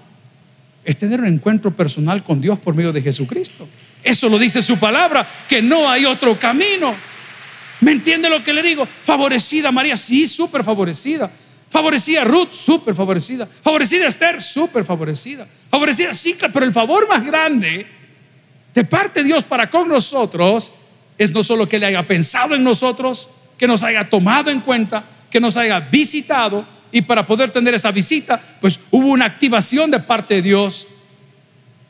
[0.85, 3.69] es tener un encuentro personal con Dios por medio de Jesucristo.
[4.03, 6.95] Eso lo dice su palabra, que no hay otro camino.
[7.81, 8.87] ¿Me entiende lo que le digo?
[9.05, 11.31] Favorecida María, sí, súper favorecida.
[11.71, 13.47] Favorecida Ruth, súper favorecida.
[13.47, 15.47] Favorecida Esther, súper favorecida.
[15.69, 16.13] Favorecida
[16.53, 17.87] pero el favor más grande
[18.75, 20.73] de parte de Dios para con nosotros
[21.19, 25.05] es no solo que le haya pensado en nosotros, que nos haya tomado en cuenta,
[25.31, 29.99] que nos haya visitado y para poder tener esa visita, pues hubo una activación de
[29.99, 30.87] parte de Dios.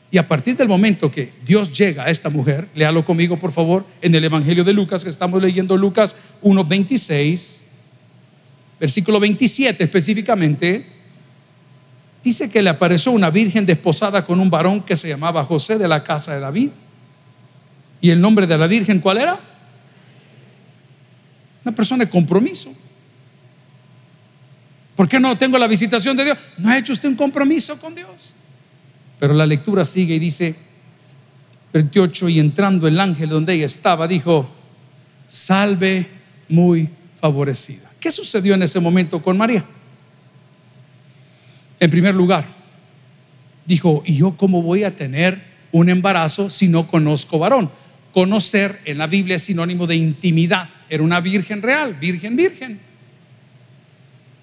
[0.09, 3.85] Y a partir del momento que Dios llega a esta mujer, léalo conmigo por favor,
[4.01, 7.63] en el Evangelio de Lucas, que estamos leyendo Lucas 1.26,
[8.79, 10.85] versículo 27 específicamente,
[12.23, 15.87] dice que le apareció una virgen desposada con un varón que se llamaba José de
[15.87, 16.69] la casa de David.
[17.99, 19.39] ¿Y el nombre de la virgen cuál era?
[21.65, 22.73] Una persona de compromiso.
[24.95, 26.37] ¿Por qué no tengo la visitación de Dios?
[26.57, 28.33] No ha hecho usted un compromiso con Dios.
[29.19, 30.55] Pero la lectura sigue y dice,
[31.73, 34.49] 28, y entrando el ángel donde ella estaba, dijo,
[35.27, 36.07] salve
[36.49, 37.91] muy favorecida.
[37.99, 39.65] ¿Qué sucedió en ese momento con María?
[41.79, 42.45] En primer lugar,
[43.65, 47.69] dijo, ¿y yo cómo voy a tener un embarazo si no conozco varón?
[48.13, 50.69] Conocer en la Biblia es sinónimo de intimidad.
[50.89, 52.79] Era una virgen real, virgen, virgen.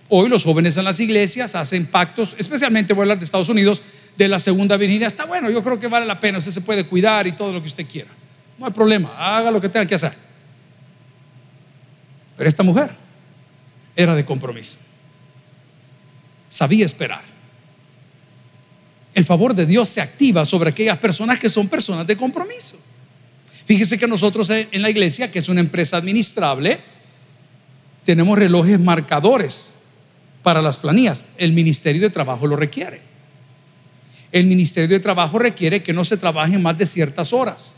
[0.09, 3.83] Hoy los jóvenes en las iglesias hacen pactos, especialmente voy a hablar de Estados Unidos,
[4.17, 5.09] de la segunda virginidad.
[5.09, 7.61] Está bueno, yo creo que vale la pena, usted se puede cuidar y todo lo
[7.61, 8.11] que usted quiera.
[8.59, 10.15] No hay problema, haga lo que tenga que hacer.
[12.37, 12.91] Pero esta mujer
[13.97, 14.79] era de compromiso.
[16.49, 17.23] Sabía esperar.
[19.15, 22.77] El favor de Dios se activa sobre aquellas personas que son personas de compromiso.
[23.65, 26.81] Fíjese que nosotros en la iglesia, que es una empresa administrable,
[28.05, 29.77] tenemos relojes marcadores
[30.43, 31.25] para las planillas.
[31.39, 33.14] El Ministerio de Trabajo lo requiere.
[34.35, 37.77] El Ministerio de Trabajo requiere que no se trabaje más de ciertas horas.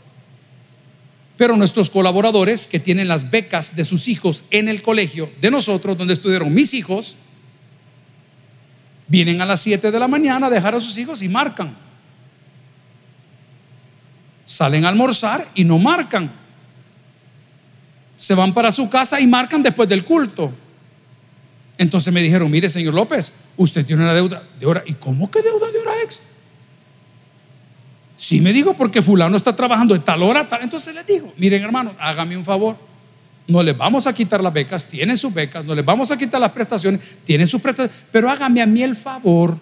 [1.37, 5.99] Pero nuestros colaboradores que tienen las becas de sus hijos en el colegio de nosotros,
[5.99, 7.15] donde estudiaron mis hijos,
[9.07, 11.77] vienen a las 7 de la mañana a dejar a sus hijos y marcan.
[14.43, 16.31] Salen a almorzar y no marcan.
[18.17, 20.51] Se van para su casa y marcan después del culto.
[21.77, 24.83] Entonces me dijeron, mire, señor López, usted tiene una deuda de hora.
[24.87, 26.36] ¿Y cómo que deuda de hora extra?
[28.17, 30.63] Sí me digo porque fulano está trabajando en tal hora, tal.
[30.63, 32.75] Entonces le digo, miren hermano, hágame un favor.
[33.47, 36.41] No les vamos a quitar las becas, tienen sus becas, no les vamos a quitar
[36.41, 39.57] las prestaciones, tienen sus prestaciones, pero hágame a mí el favor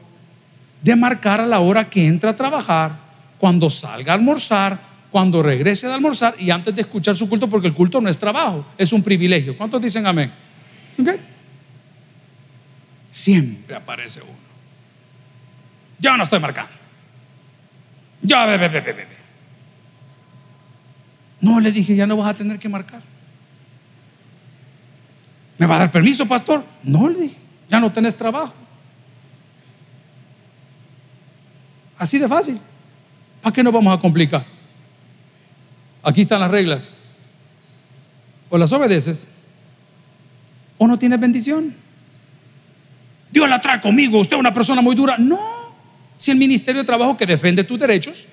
[0.82, 2.98] de marcar a la hora que entra a trabajar,
[3.38, 4.80] cuando salga a almorzar,
[5.12, 8.18] cuando regrese de almorzar y antes de escuchar su culto, porque el culto no es
[8.18, 9.56] trabajo, es un privilegio.
[9.56, 10.32] ¿Cuántos dicen amén?
[11.00, 11.20] ¿Okay?
[13.16, 14.34] siempre aparece uno.
[15.98, 16.74] Yo no estoy marcando.
[18.26, 19.18] Yo, bebé, bebé, bebé.
[21.42, 23.02] No, le dije, ya no vas a tener que marcar.
[25.58, 26.64] ¿Me va a dar permiso, pastor?
[26.84, 27.38] No, le dije,
[27.70, 28.54] ya no tenés trabajo.
[31.98, 32.60] Así de fácil.
[33.42, 34.46] ¿Para qué nos vamos a complicar?
[36.04, 36.96] Aquí están las reglas.
[38.50, 39.28] O las obedeces
[40.78, 41.76] o no tienes bendición.
[43.32, 45.18] Dios la trae conmigo, usted es una persona muy dura.
[45.18, 45.40] No,
[46.18, 48.26] si el Ministerio de Trabajo que defiende tus derechos,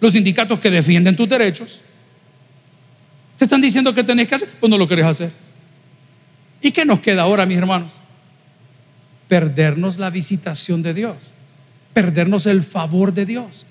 [0.00, 1.80] los sindicatos que defienden tus derechos,
[3.36, 5.30] te están diciendo que tenés que hacer, pues no lo querés hacer.
[6.60, 8.00] ¿Y qué nos queda ahora, mis hermanos?
[9.28, 11.32] Perdernos la visitación de Dios,
[11.92, 13.66] perdernos el favor de Dios.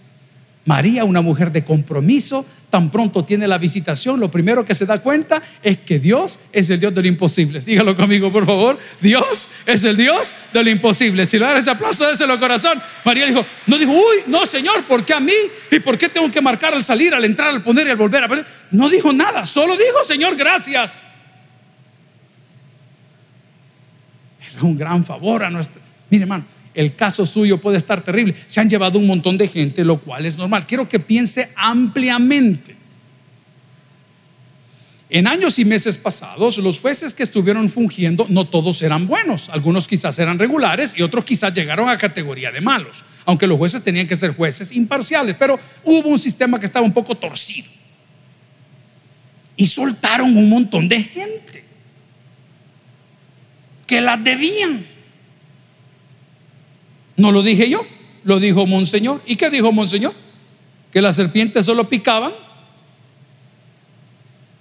[0.65, 4.99] María, una mujer de compromiso, tan pronto tiene la visitación, lo primero que se da
[4.99, 7.59] cuenta es que Dios es el Dios de lo imposible.
[7.59, 8.79] Dígalo conmigo, por favor.
[9.01, 11.25] Dios es el Dios de lo imposible.
[11.25, 12.81] Si le dan ese aplauso, déselo corazón.
[13.03, 15.33] María dijo, no dijo, uy, no, Señor, ¿por qué a mí?
[15.69, 18.23] ¿Y por qué tengo que marcar al salir, al entrar, al poner y al volver?
[18.71, 21.03] No dijo nada, solo dijo, Señor, gracias.
[24.47, 25.81] Es un gran favor a nuestro.
[26.09, 28.35] Mire, hermano, el caso suyo puede estar terrible.
[28.47, 30.65] Se han llevado un montón de gente, lo cual es normal.
[30.65, 32.75] Quiero que piense ampliamente.
[35.09, 39.47] En años y meses pasados, los jueces que estuvieron fungiendo, no todos eran buenos.
[39.49, 43.03] Algunos quizás eran regulares y otros quizás llegaron a categoría de malos.
[43.25, 45.35] Aunque los jueces tenían que ser jueces imparciales.
[45.37, 47.67] Pero hubo un sistema que estaba un poco torcido.
[49.55, 51.63] Y soltaron un montón de gente
[53.85, 54.92] que las debían.
[57.15, 57.85] No lo dije yo,
[58.23, 59.21] lo dijo Monseñor.
[59.25, 60.13] ¿Y qué dijo Monseñor?
[60.91, 62.33] Que las serpientes solo picaban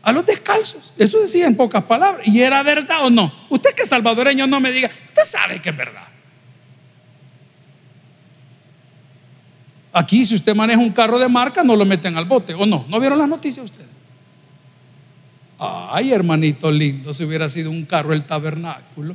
[0.03, 0.93] a los descalzos.
[0.99, 2.27] Eso decía en pocas palabras.
[2.27, 3.33] ¿Y era verdad o no?
[3.49, 6.09] Usted que es salvadoreño no me diga, usted sabe que es verdad.
[9.93, 12.87] Aquí si usted maneja un carro de marca no lo meten al bote o no.
[12.89, 13.93] ¿No vieron las noticias ustedes?
[15.59, 19.15] Ay, hermanito lindo, si hubiera sido un carro el tabernáculo.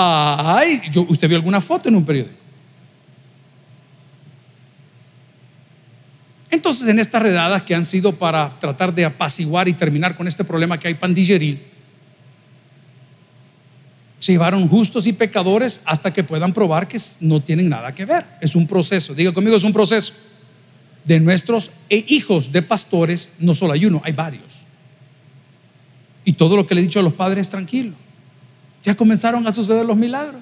[0.00, 2.36] Ay, yo, ¿usted vio alguna foto en un periódico?
[6.50, 10.44] Entonces, en estas redadas que han sido para tratar de apaciguar y terminar con este
[10.44, 11.60] problema que hay pandilleril,
[14.18, 18.24] se llevaron justos y pecadores hasta que puedan probar que no tienen nada que ver.
[18.40, 20.12] Es un proceso, diga conmigo, es un proceso.
[21.04, 24.62] De nuestros e hijos de pastores, no solo hay uno, hay varios.
[26.24, 27.94] Y todo lo que le he dicho a los padres, tranquilo.
[28.88, 30.40] Ya comenzaron a suceder los milagros.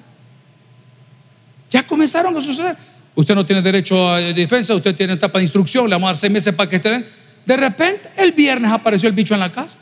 [1.69, 2.77] Ya comenzaron a suceder.
[3.13, 6.17] Usted no tiene derecho a defensa, usted tiene etapa de instrucción, le vamos a dar
[6.17, 7.05] seis meses para que esté.
[7.45, 9.77] De repente, el viernes apareció el bicho en la casa.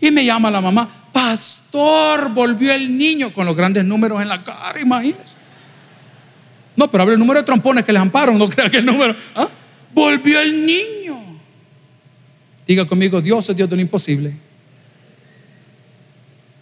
[0.00, 4.42] Y me llama la mamá, pastor, volvió el niño con los grandes números en la
[4.42, 5.36] cara, imagínese.
[6.74, 9.14] No, pero habla el número de trompones que les amparon, no crea que el número.
[9.34, 9.46] ¿ah?
[9.92, 11.38] Volvió el niño.
[12.66, 14.45] Diga conmigo, Dios es Dios de lo imposible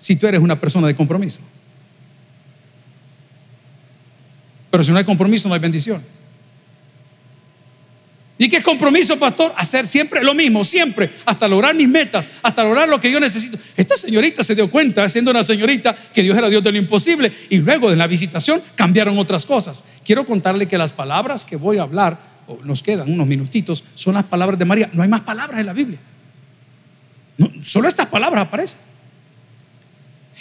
[0.04, 1.40] si tú eres una persona de compromiso.
[4.70, 6.02] Pero si no hay compromiso, no hay bendición.
[8.36, 9.54] ¿Y qué es compromiso, pastor?
[9.56, 13.56] Hacer siempre lo mismo, siempre, hasta lograr mis metas, hasta lograr lo que yo necesito.
[13.78, 17.32] Esta señorita se dio cuenta, siendo una señorita, que Dios era Dios de lo imposible.
[17.48, 19.84] Y luego de la visitación cambiaron otras cosas.
[20.04, 22.18] Quiero contarle que las palabras que voy a hablar,
[22.62, 24.90] nos quedan unos minutitos, son las palabras de María.
[24.92, 25.98] No hay más palabras en la Biblia.
[27.62, 28.93] solo estas palabras aparecen.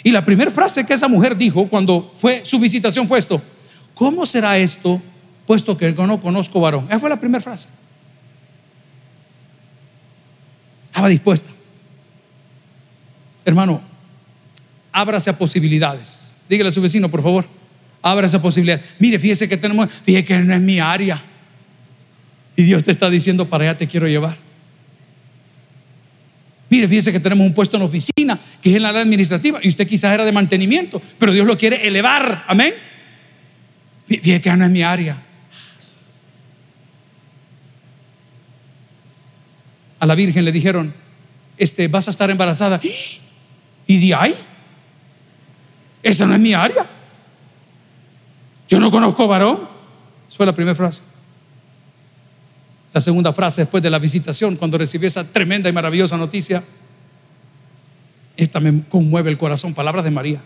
[0.04, 3.42] Y la primera frase que esa mujer dijo cuando fue su visitación fue esto:
[3.94, 5.02] ¿Cómo será esto,
[5.46, 6.86] puesto que no conozco varón?
[6.88, 7.68] Esa fue la primera frase.
[10.86, 11.50] Estaba dispuesta.
[13.44, 13.80] Hermano,
[14.92, 16.34] ábrase a posibilidades.
[16.48, 17.46] Dígale a su vecino, por favor.
[18.00, 18.84] Ábrase a posibilidades.
[18.98, 21.22] Mire, fíjese que tenemos, fíjese que no es mi área.
[22.56, 24.43] Y Dios te está diciendo, para allá te quiero llevar.
[26.74, 29.68] Mire, fíjese que tenemos un puesto en la oficina, que es en la administrativa, y
[29.68, 32.44] usted quizás era de mantenimiento, pero Dios lo quiere elevar.
[32.48, 32.74] Amén.
[34.08, 35.22] Fíjese que no es mi área.
[40.00, 40.92] A la Virgen le dijeron,
[41.56, 42.80] este, vas a estar embarazada.
[43.86, 44.34] ¿Y de ahí?
[46.02, 46.90] Esa no es mi área.
[48.66, 49.68] Yo no conozco varón.
[50.26, 51.02] Esa fue la primera frase.
[52.94, 56.62] La segunda frase después de la visitación, cuando recibí esa tremenda y maravillosa noticia,
[58.36, 60.40] esta me conmueve el corazón, palabras de María.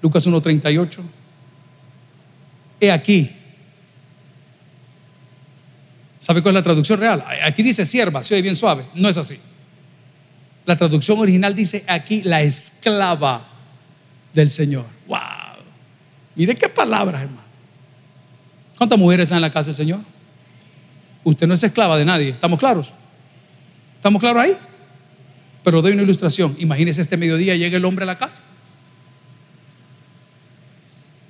[0.00, 1.00] Lucas 1.38.
[2.80, 3.32] He aquí.
[6.20, 7.24] ¿Sabe cuál es la traducción real?
[7.42, 8.84] Aquí dice sierva, se oye bien suave.
[8.94, 9.36] No es así.
[10.64, 13.48] La traducción original dice aquí la esclava
[14.32, 14.84] del Señor.
[15.08, 15.18] ¡Wow!
[16.36, 17.42] Mire qué palabras, hermano.
[18.78, 20.15] ¿Cuántas mujeres hay en la casa del Señor?
[21.26, 22.28] Usted no es esclava de nadie.
[22.28, 22.94] ¿Estamos claros?
[23.96, 24.56] ¿Estamos claros ahí?
[25.64, 26.54] Pero doy una ilustración.
[26.60, 28.42] Imagínese este mediodía llega el hombre a la casa.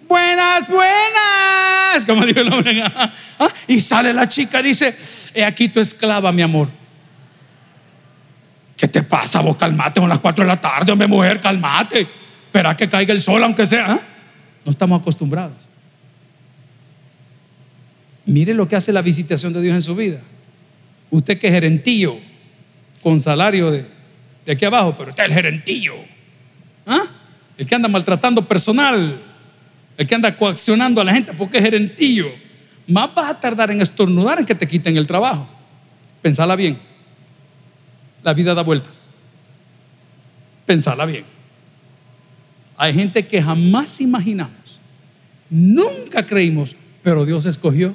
[0.07, 2.05] Buenas, buenas.
[2.05, 2.85] Como dijo el hombre.
[3.39, 4.95] Ah, y sale la chica y dice,
[5.35, 6.69] he aquí tu esclava, mi amor.
[8.77, 9.57] ¿Qué te pasa vos?
[9.57, 12.01] Calmate, son las 4 de la tarde, hombre, mujer, calmate.
[12.47, 13.93] Espera que caiga el sol, aunque sea.
[13.93, 14.01] ¿ah?
[14.63, 15.71] No estamos acostumbrados.
[18.27, 20.21] Mire lo que hace la visitación de Dios en su vida.
[21.11, 22.17] Usted que es gerentillo,
[23.03, 23.87] con salario de,
[24.51, 25.95] aquí abajo, pero está el gerentillo.
[26.85, 27.05] ¿Ah?
[27.57, 29.23] El que anda maltratando personal,
[29.97, 32.27] el que anda coaccionando a la gente porque es gerentillo.
[32.89, 35.49] más vas a tardar en estornudar en que te quiten el trabajo.
[36.21, 36.79] Pensala bien.
[38.25, 39.09] La vida da vueltas.
[40.67, 41.25] Pensala bien.
[42.77, 44.81] Hay gente que jamás imaginamos,
[45.49, 47.95] nunca creímos, pero Dios escogió.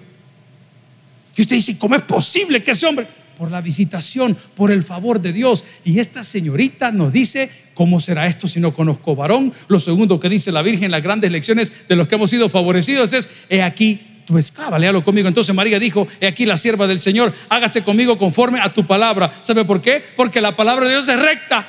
[1.36, 3.08] Y usted dice, ¿cómo es posible que ese hombre?
[3.38, 5.64] Por la visitación, por el favor de Dios.
[5.84, 9.54] Y esta señorita nos dice, ¿cómo será esto si no conozco varón?
[9.68, 13.14] Lo segundo que dice la Virgen, las grandes lecciones de los que hemos sido favorecidos
[13.14, 15.28] es, he aquí tu esclava, léalo conmigo.
[15.28, 19.34] Entonces María dijo, he aquí la sierva del Señor, hágase conmigo conforme a tu palabra.
[19.42, 20.04] ¿Sabe por qué?
[20.16, 21.68] Porque la palabra de Dios es recta.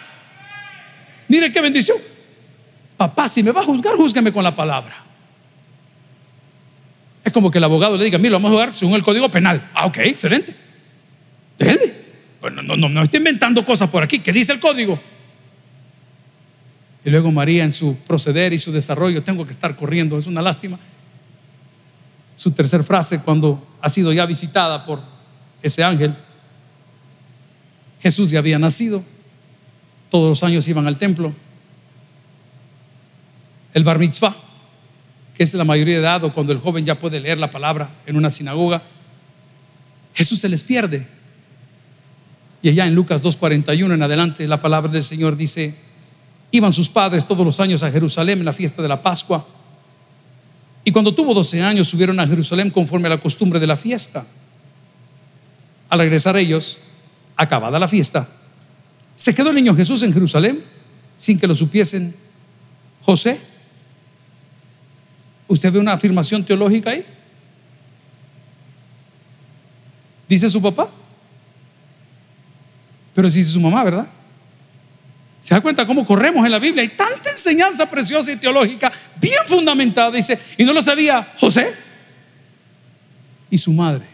[1.29, 1.99] Mire qué bendición.
[2.97, 5.12] Papá, si me va a juzgar, júzgueme con la palabra.
[7.25, 9.71] Es como que el abogado le diga, mira, vamos a jugar según el código penal.
[9.75, 10.55] Ah, ok, excelente.
[12.41, 14.19] Pues no, no, no, estoy inventando cosas por aquí.
[14.19, 15.01] ¿Qué dice el código?
[17.05, 20.43] Y luego María en su proceder y su desarrollo, tengo que estar corriendo, es una
[20.43, 20.79] lástima.
[22.35, 25.01] Su tercer frase cuando ha sido ya visitada por
[25.63, 26.17] ese ángel,
[28.01, 29.05] Jesús ya había nacido,
[30.11, 31.33] todos los años iban al templo.
[33.73, 34.37] El bar mitzvah,
[35.43, 38.17] es la mayoría de edad o cuando el joven ya puede leer la palabra en
[38.17, 38.83] una sinagoga,
[40.15, 41.07] Jesús se les pierde.
[42.63, 45.75] Y allá en Lucas 2.41 en adelante la palabra del Señor dice,
[46.51, 49.47] iban sus padres todos los años a Jerusalén en la fiesta de la Pascua.
[50.85, 54.25] Y cuando tuvo 12 años subieron a Jerusalén conforme a la costumbre de la fiesta.
[55.89, 56.79] Al regresar ellos,
[57.37, 58.29] acabada la fiesta,
[59.17, 60.65] se quedó el niño Jesús en Jerusalén
[61.17, 62.15] sin que lo supiesen
[63.03, 63.52] José.
[65.53, 67.05] ¿Usted ve una afirmación teológica ahí?
[70.27, 70.91] Dice su papá,
[73.15, 74.07] pero dice su mamá, ¿verdad?
[75.43, 76.81] ¿Se da cuenta cómo corremos en la Biblia?
[76.81, 78.91] Hay tanta enseñanza preciosa y teológica,
[79.21, 81.75] bien fundamentada, dice, y no lo sabía José
[83.51, 84.07] y su madre.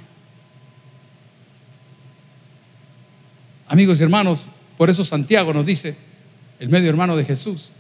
[3.69, 5.97] Amigos y hermanos, por eso Santiago nos dice,
[6.59, 7.73] el medio hermano de Jesús,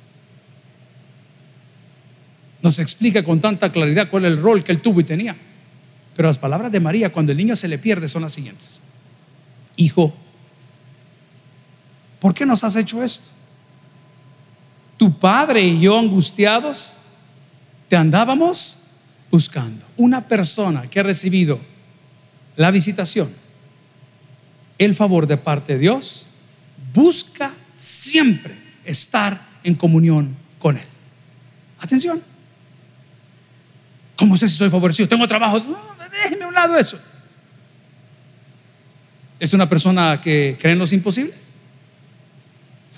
[2.69, 5.37] nos explica con tanta claridad cuál es el rol que él tuvo y tenía.
[6.15, 8.81] Pero las palabras de María cuando el niño se le pierde son las siguientes.
[9.77, 10.15] Hijo,
[12.21, 13.31] ¿por qué nos has hecho esto?
[14.99, 16.99] tu padre y yo angustiados,
[17.89, 18.79] te andábamos
[19.31, 19.87] buscando.
[19.97, 21.59] Una persona que ha recibido
[22.57, 23.31] la visitación,
[24.77, 26.27] el favor de parte de Dios,
[26.93, 30.87] busca siempre estar en comunión con Él.
[31.79, 32.21] Atención.
[34.19, 35.09] ¿Cómo sé si soy favorecido?
[35.09, 35.63] Tengo trabajo.
[36.25, 36.99] Déjeme a un lado eso.
[39.39, 41.53] ¿Es una persona que cree en los imposibles?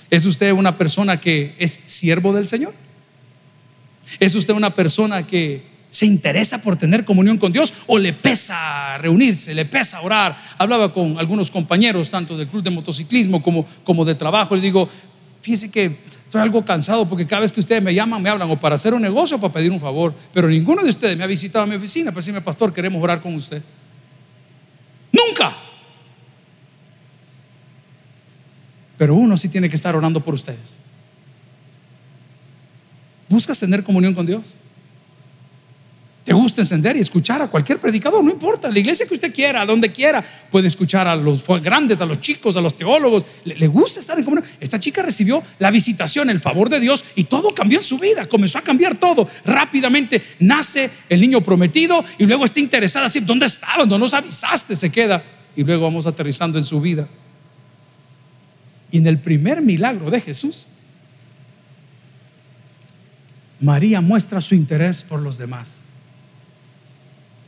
[0.09, 2.73] ¿Es usted una persona que es siervo del Señor?
[4.19, 8.97] ¿Es usted una persona que se interesa por tener comunión con Dios o le pesa
[8.97, 10.35] reunirse, le pesa orar?
[10.57, 14.89] Hablaba con algunos compañeros, tanto del club de motociclismo como, como de trabajo, le digo,
[15.41, 18.59] fíjese que estoy algo cansado porque cada vez que ustedes me llaman, me hablan o
[18.59, 21.27] para hacer un negocio o para pedir un favor, pero ninguno de ustedes me ha
[21.27, 23.61] visitado a mi oficina para decirme, pastor, queremos orar con usted.
[25.11, 25.57] Nunca.
[28.97, 30.79] Pero uno sí tiene que estar orando por ustedes.
[33.27, 34.55] ¿Buscas tener comunión con Dios?
[36.23, 38.23] ¿Te gusta encender y escuchar a cualquier predicador?
[38.23, 40.23] No importa, la iglesia que usted quiera, a donde quiera.
[40.51, 43.23] Puede escuchar a los grandes, a los chicos, a los teólogos.
[43.43, 44.47] Le, gusta estar en comunión.
[44.59, 48.27] Esta chica recibió la visitación, el favor de Dios y todo cambió en su vida.
[48.27, 49.27] Comenzó a cambiar todo.
[49.45, 53.89] Rápidamente nace el niño prometido y luego está interesada así, ¿dónde estaban?
[53.89, 55.23] No nos avisaste, se queda.
[55.55, 57.07] Y luego vamos aterrizando en su vida.
[58.91, 60.67] Y en el primer milagro de Jesús,
[63.59, 65.83] María muestra su interés por los demás.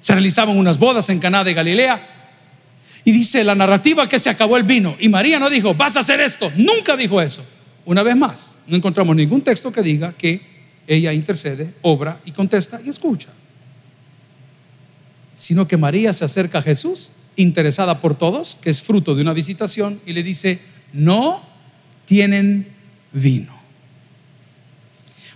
[0.03, 2.09] Se realizaban unas bodas en Caná de Galilea
[3.05, 6.01] y dice la narrativa que se acabó el vino y María no dijo, "Vas a
[6.01, 7.41] hacer esto." Nunca dijo eso.
[7.85, 10.41] Una vez más, no encontramos ningún texto que diga que
[10.87, 13.29] ella intercede, obra y contesta y escucha.
[15.37, 19.31] Sino que María se acerca a Jesús, interesada por todos, que es fruto de una
[19.31, 20.59] visitación, y le dice,
[20.91, 21.41] no
[22.03, 22.67] tienen
[23.13, 23.52] vino.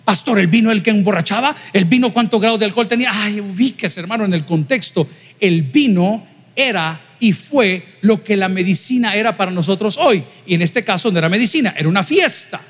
[0.07, 3.11] Pastor, el vino el que emborrachaba, el vino cuánto grado de alcohol tenía.
[3.13, 5.05] Ay, ubíquese, hermano, en el contexto.
[5.37, 10.23] El vino era y fue lo que la medicina era para nosotros hoy.
[10.45, 12.61] Y en este caso no era medicina, era una fiesta.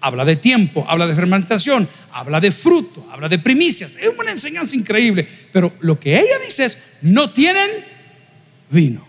[0.00, 3.94] Habla de tiempo, habla de fermentación, habla de fruto, habla de primicias.
[4.00, 5.28] Es una enseñanza increíble.
[5.52, 7.68] Pero lo que ella dice es, no tienen
[8.70, 9.06] vino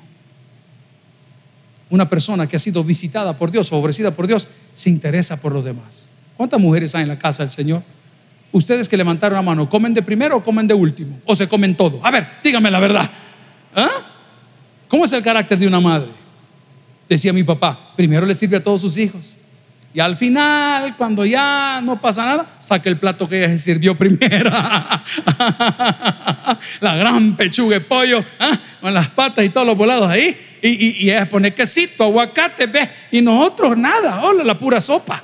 [1.90, 5.64] una persona que ha sido visitada por Dios, favorecida por Dios, se interesa por los
[5.64, 6.04] demás.
[6.38, 7.82] ¿Cuántas mujeres hay en la casa del Señor?
[8.52, 11.20] Ustedes que levantaron la mano, ¿comen de primero o comen de último?
[11.26, 12.00] ¿O se comen todo?
[12.04, 13.10] A ver, dígame la verdad.
[13.76, 13.90] ¿Ah?
[14.88, 16.10] ¿Cómo es el carácter de una madre?
[17.10, 19.38] Decía mi papá, primero le sirve a todos sus hijos.
[19.94, 23.98] Y al final, cuando ya no pasa nada, saca el plato que ella se sirvió
[23.98, 24.52] primero.
[26.82, 28.60] la gran pechuga de pollo, ¿ah?
[28.80, 30.38] con las patas y todos los volados ahí.
[30.62, 32.90] Y, y, y ella pone quesito, aguacate, ¿ves?
[33.12, 35.24] Y nosotros nada, hola, la pura sopa.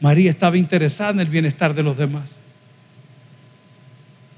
[0.00, 2.38] María estaba interesada en el bienestar de los demás.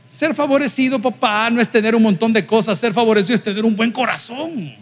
[0.09, 2.79] Ser favorecido, papá, no es tener un montón de cosas.
[2.79, 4.75] Ser favorecido es tener un buen corazón.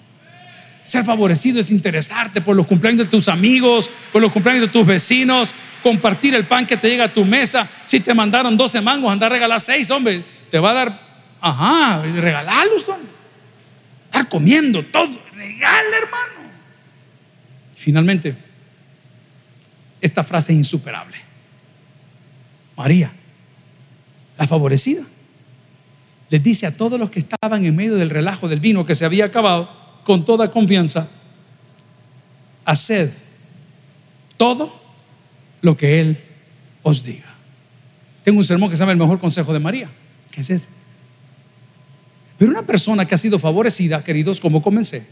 [0.83, 4.87] Ser favorecido es interesarte por los cumpleaños de tus amigos, por los cumpleaños de tus
[4.87, 7.67] vecinos, compartir el pan que te llega a tu mesa.
[7.87, 11.01] Si te mandaron 12 mangos, anda a regalar 6, hombre, te va a dar,
[11.41, 12.85] ajá, regalarlos,
[14.05, 16.53] estar comiendo todo, regala, hermano.
[17.75, 18.37] Finalmente,
[20.05, 21.17] esta frase es insuperable.
[22.77, 23.11] María,
[24.37, 25.03] la favorecida,
[26.29, 29.07] les dice a todos los que estaban en medio del relajo del vino que se
[29.07, 29.71] había acabado,
[30.05, 31.09] con toda confianza,
[32.67, 33.11] haced
[34.37, 34.79] todo
[35.63, 36.21] lo que Él
[36.83, 37.35] os diga.
[38.25, 39.89] Tengo un sermón que se llama El mejor consejo de María,
[40.31, 40.69] que es ese.
[42.37, 45.07] Pero una persona que ha sido favorecida, queridos, como comencé,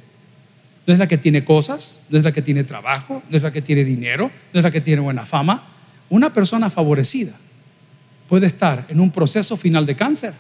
[0.87, 3.53] no es la que tiene cosas, no es la que tiene trabajo, no es la
[3.53, 5.69] que tiene dinero, no es la que tiene buena fama.
[6.09, 7.33] Una persona favorecida
[8.29, 10.35] puede estar en un proceso final de cáncer,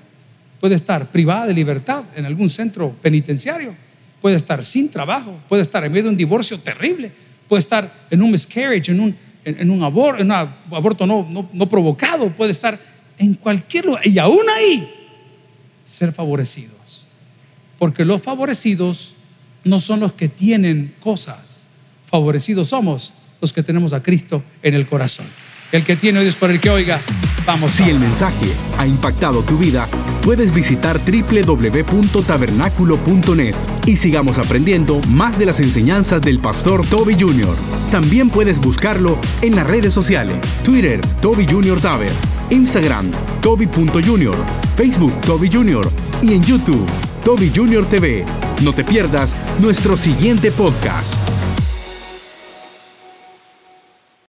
[0.60, 3.74] puede estar privada de libertad en algún centro penitenciario,
[4.20, 7.12] puede estar sin trabajo, puede estar en medio de un divorcio terrible,
[7.48, 12.78] puede estar en un miscarriage, en un, en, un, aborto, no, no provocado, puede estar
[13.18, 14.90] en cualquier lugar y aún ahí
[15.84, 17.06] ser favorecidos.
[17.78, 19.11] Porque los favorecidos
[19.64, 21.68] no son los que tienen cosas,
[22.06, 25.26] favorecidos somos los que tenemos a Cristo en el corazón.
[25.72, 27.00] El que tiene oídos por el que oiga,
[27.46, 27.72] vamos.
[27.72, 29.88] Si el mensaje ha impactado tu vida,
[30.22, 33.54] puedes visitar www.tabernaculo.net
[33.86, 37.56] y sigamos aprendiendo más de las enseñanzas del pastor Toby Jr.
[37.90, 41.80] También puedes buscarlo en las redes sociales, Twitter, Toby Jr.
[41.80, 42.12] Taber,
[42.50, 43.10] Instagram,
[43.40, 44.36] Toby.Jr.,
[44.76, 45.90] Facebook, Toby Jr.
[46.22, 46.86] y en YouTube,
[47.24, 47.86] Toby Jr.
[47.86, 48.26] TV.
[48.62, 51.21] No te pierdas nuestro siguiente podcast.